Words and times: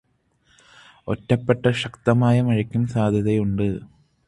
ഒറ്റപ്പെട്ട 1.07 1.71
ശക്തമായ 1.83 2.41
മഴക്കും 2.41 2.87
സാധ്യതയുണ്ട്. 2.87 3.67